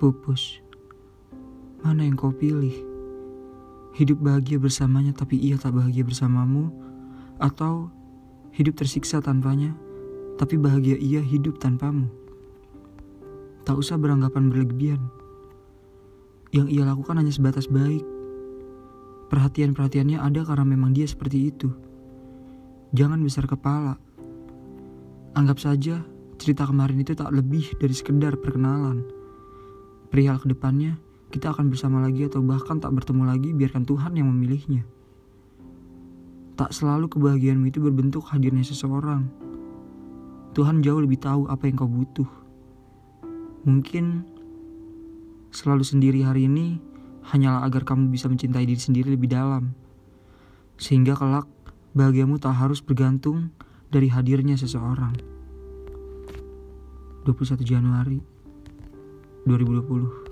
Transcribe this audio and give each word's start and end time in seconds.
Pupus, 0.00 0.64
mana 1.84 2.08
yang 2.08 2.16
kau 2.16 2.32
pilih? 2.32 2.72
Hidup 3.92 4.24
bahagia 4.24 4.56
bersamanya 4.56 5.12
tapi 5.12 5.36
ia 5.36 5.60
tak 5.60 5.76
bahagia 5.76 6.08
bersamamu? 6.08 6.72
Atau 7.36 7.92
hidup 8.56 8.80
tersiksa 8.80 9.20
tanpanya 9.20 9.76
tapi 10.40 10.56
bahagia 10.56 10.96
ia 10.96 11.20
hidup 11.20 11.60
tanpamu? 11.60 12.08
Tak 13.68 13.76
usah 13.76 14.00
beranggapan 14.00 14.48
berlebihan. 14.48 15.04
Yang 16.48 16.80
ia 16.80 16.88
lakukan 16.88 17.20
hanya 17.20 17.36
sebatas 17.36 17.68
baik. 17.68 18.00
Perhatian-perhatiannya 19.28 20.16
ada 20.16 20.48
karena 20.48 20.64
memang 20.64 20.96
dia 20.96 21.04
seperti 21.04 21.52
itu. 21.52 21.68
Jangan 22.96 23.20
besar 23.20 23.44
kepala. 23.44 24.00
Anggap 25.36 25.60
saja 25.60 26.00
cerita 26.40 26.64
kemarin 26.64 27.04
itu 27.04 27.12
tak 27.12 27.36
lebih 27.36 27.76
dari 27.76 27.92
sekedar 27.92 28.40
perkenalan 28.40 29.19
perihal 30.10 30.42
ke 30.42 30.50
depannya 30.50 30.98
kita 31.30 31.54
akan 31.54 31.70
bersama 31.70 32.02
lagi 32.02 32.26
atau 32.26 32.42
bahkan 32.42 32.82
tak 32.82 32.90
bertemu 32.90 33.22
lagi 33.22 33.54
biarkan 33.54 33.86
Tuhan 33.86 34.18
yang 34.18 34.26
memilihnya. 34.26 34.82
Tak 36.58 36.74
selalu 36.74 37.06
kebahagiaanmu 37.06 37.70
itu 37.70 37.78
berbentuk 37.78 38.26
hadirnya 38.26 38.66
seseorang. 38.66 39.30
Tuhan 40.52 40.82
jauh 40.82 40.98
lebih 40.98 41.22
tahu 41.22 41.46
apa 41.46 41.70
yang 41.70 41.78
kau 41.78 41.86
butuh. 41.86 42.26
Mungkin 43.62 44.26
selalu 45.54 45.86
sendiri 45.86 46.26
hari 46.26 46.50
ini 46.50 46.82
hanyalah 47.30 47.62
agar 47.62 47.86
kamu 47.86 48.10
bisa 48.10 48.26
mencintai 48.26 48.66
diri 48.66 48.82
sendiri 48.82 49.14
lebih 49.14 49.30
dalam. 49.30 49.72
Sehingga 50.82 51.14
kelak 51.14 51.46
bahagiamu 51.94 52.42
tak 52.42 52.58
harus 52.58 52.82
bergantung 52.82 53.54
dari 53.86 54.10
hadirnya 54.10 54.58
seseorang. 54.58 55.14
21 57.22 57.62
Januari 57.62 58.39
2020 59.46 60.29